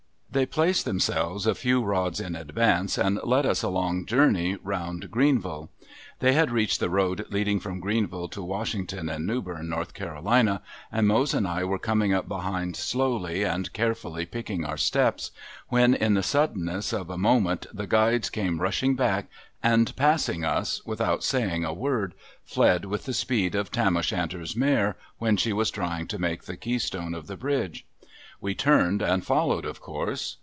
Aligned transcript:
They 0.33 0.45
placed 0.45 0.85
themselves 0.85 1.45
a 1.45 1.53
few 1.53 1.81
rods 1.83 2.21
in 2.21 2.37
advance 2.37 2.97
and 2.97 3.19
led 3.21 3.45
us 3.45 3.63
a 3.63 3.67
long 3.67 4.05
journey 4.05 4.57
around 4.65 5.11
Greenville. 5.11 5.69
They 6.19 6.31
had 6.31 6.51
reached 6.51 6.79
the 6.79 6.89
road 6.89 7.25
leading 7.29 7.59
from 7.59 7.81
Greenville 7.81 8.29
to 8.29 8.41
Washington 8.41 9.09
and 9.09 9.27
Newburn, 9.27 9.73
N. 9.73 9.83
C, 9.85 10.59
and 10.89 11.07
Mose 11.09 11.33
and 11.33 11.45
I 11.45 11.65
were 11.65 11.77
coming 11.77 12.13
up 12.13 12.29
behind 12.29 12.77
slowly 12.77 13.43
and 13.43 13.73
carefully 13.73 14.25
picking 14.25 14.63
our 14.63 14.77
steps 14.77 15.31
when 15.67 15.93
in 15.93 16.13
the 16.13 16.23
suddenness 16.23 16.93
of 16.93 17.09
a 17.09 17.17
moment 17.17 17.65
the 17.73 17.85
guides 17.85 18.29
came 18.29 18.61
rushing 18.61 18.95
back, 18.95 19.27
and 19.61 19.93
passing 19.97 20.45
us, 20.45 20.81
without 20.85 21.25
saying 21.25 21.65
a 21.65 21.73
word, 21.73 22.13
fled 22.45 22.85
with 22.85 23.03
the 23.03 23.13
speed 23.13 23.53
of 23.53 23.69
Tam 23.69 23.97
O'Shanter's 23.97 24.55
mare 24.55 24.95
when 25.17 25.35
she 25.35 25.51
was 25.51 25.69
trying 25.69 26.07
to 26.07 26.17
make 26.17 26.43
the 26.45 26.55
keystone 26.55 27.13
of 27.13 27.27
the 27.27 27.35
bridge. 27.35 27.85
We 28.43 28.55
turned 28.55 29.03
and 29.03 29.23
followed 29.23 29.65
of 29.65 29.81
course. 29.81 30.37